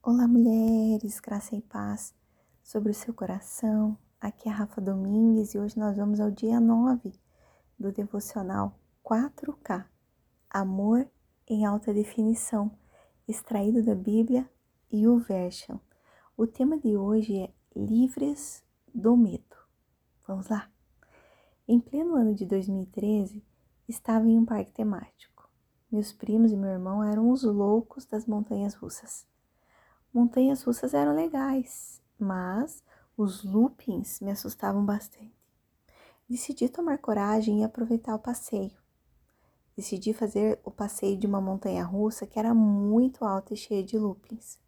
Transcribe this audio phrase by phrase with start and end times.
[0.00, 2.14] Olá, mulheres, graça e paz
[2.62, 3.98] sobre o seu coração.
[4.20, 7.12] Aqui é a Rafa Domingues e hoje nós vamos ao dia 9
[7.76, 9.84] do devocional 4K
[10.48, 11.06] Amor
[11.48, 12.70] em Alta Definição,
[13.26, 14.48] extraído da Bíblia
[14.90, 15.78] e o Version.
[16.36, 18.62] O tema de hoje é Livres
[18.94, 19.56] do Medo.
[20.28, 20.70] Vamos lá?
[21.66, 23.44] Em pleno ano de 2013,
[23.88, 25.50] estava em um parque temático.
[25.90, 29.26] Meus primos e meu irmão eram os loucos das montanhas russas.
[30.18, 32.82] Montanhas russas eram legais, mas
[33.16, 35.32] os loopings me assustavam bastante.
[36.28, 38.76] Decidi tomar coragem e aproveitar o passeio.
[39.76, 43.96] Decidi fazer o passeio de uma montanha russa que era muito alta e cheia de
[43.96, 44.58] loopings.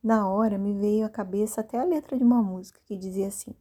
[0.00, 3.56] Na hora me veio à cabeça até a letra de uma música que dizia assim: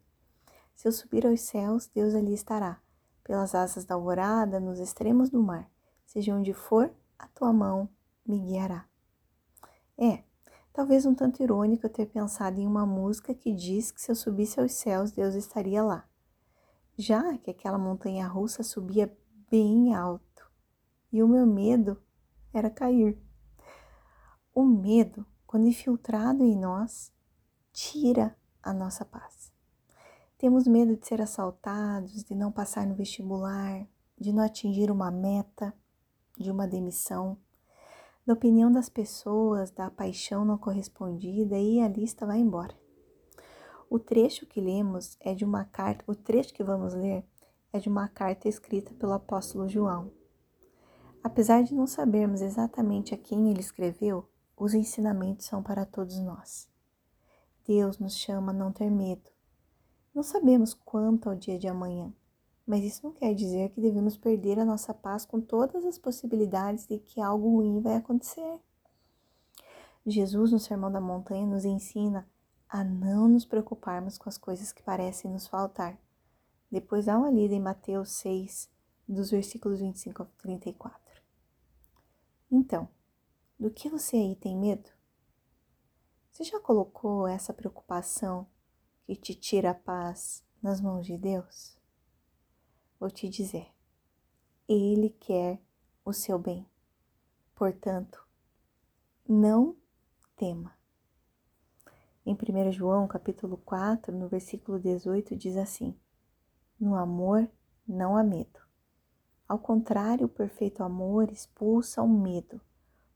[0.75, 2.79] Se eu subir aos céus, Deus ali estará,
[3.23, 5.67] pelas asas da alvorada, nos extremos do mar.
[6.05, 7.89] Seja onde for, a tua mão
[8.27, 8.85] me guiará.
[9.97, 10.23] É,
[10.73, 14.15] talvez um tanto irônico eu ter pensado em uma música que diz que se eu
[14.15, 16.07] subisse aos céus, Deus estaria lá.
[16.97, 19.15] Já que aquela montanha russa subia
[19.49, 20.49] bem alto
[21.11, 22.01] e o meu medo
[22.53, 23.21] era cair.
[24.53, 27.11] O medo, quando infiltrado em nós,
[27.71, 29.51] tira a nossa paz.
[30.37, 33.87] Temos medo de ser assaltados, de não passar no vestibular,
[34.19, 35.73] de não atingir uma meta,
[36.37, 37.37] de uma demissão,
[38.31, 42.73] da opinião das pessoas, da paixão não correspondida e a lista vai embora.
[43.89, 47.25] O trecho que lemos é de uma carta, o trecho que vamos ler
[47.73, 50.13] é de uma carta escrita pelo apóstolo João.
[51.21, 56.69] Apesar de não sabermos exatamente a quem ele escreveu, os ensinamentos são para todos nós.
[57.67, 59.29] Deus nos chama a não ter medo,
[60.15, 62.13] não sabemos quanto ao dia de amanhã,
[62.71, 66.87] mas isso não quer dizer que devemos perder a nossa paz com todas as possibilidades
[66.87, 68.61] de que algo ruim vai acontecer.
[70.05, 72.25] Jesus, no Sermão da Montanha, nos ensina
[72.69, 75.99] a não nos preocuparmos com as coisas que parecem nos faltar.
[76.71, 78.69] Depois dá uma lida em Mateus 6,
[79.05, 81.21] dos versículos 25 a 34.
[82.49, 82.87] Então,
[83.59, 84.89] do que você aí tem medo?
[86.31, 88.47] Você já colocou essa preocupação
[89.05, 91.80] que te tira a paz nas mãos de Deus?
[93.01, 93.67] Vou te dizer,
[94.69, 95.59] Ele quer
[96.05, 96.69] o seu bem.
[97.55, 98.23] Portanto,
[99.27, 99.75] não
[100.35, 100.77] tema.
[102.23, 105.99] Em 1 João capítulo 4, no versículo 18, diz assim:
[106.79, 107.49] No amor
[107.87, 108.59] não há medo.
[109.47, 112.61] Ao contrário, o perfeito amor expulsa o medo,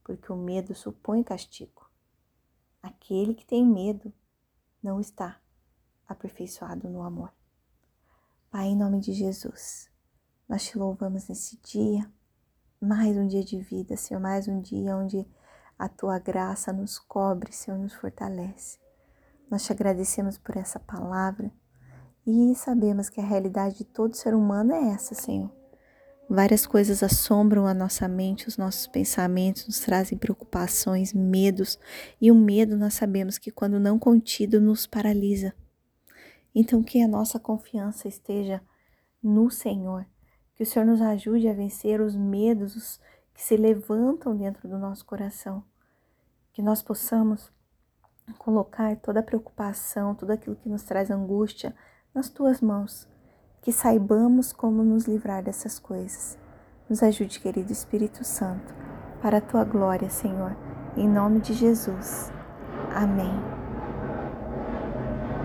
[0.03, 1.87] porque o medo supõe castigo.
[2.81, 4.11] Aquele que tem medo
[4.81, 5.39] não está
[6.07, 7.34] aperfeiçoado no amor.
[8.57, 9.89] Pai, em nome de Jesus,
[10.47, 12.09] nós te louvamos nesse dia,
[12.79, 15.27] mais um dia de vida, Senhor, mais um dia onde
[15.77, 18.79] a tua graça nos cobre, Senhor, nos fortalece.
[19.51, 21.51] Nós te agradecemos por essa palavra
[22.25, 25.51] e sabemos que a realidade de todo ser humano é essa, Senhor.
[26.29, 31.77] Várias coisas assombram a nossa mente, os nossos pensamentos, nos trazem preocupações, medos,
[32.21, 35.53] e o medo nós sabemos que, quando não contido, nos paralisa.
[36.55, 38.61] Então, que a nossa confiança esteja
[39.21, 40.05] no Senhor,
[40.55, 42.97] que o Senhor nos ajude a vencer os medos
[43.33, 45.61] que se levantam dentro do nosso coração,
[46.53, 47.51] que nós possamos
[48.37, 51.75] colocar toda a preocupação, tudo aquilo que nos traz angústia
[52.13, 53.05] nas tuas mãos,
[53.61, 56.37] que saibamos como nos livrar dessas coisas.
[56.89, 58.73] Nos ajude, querido Espírito Santo,
[59.21, 60.55] para a tua glória, Senhor,
[60.95, 62.31] em nome de Jesus.
[62.93, 63.54] Amém.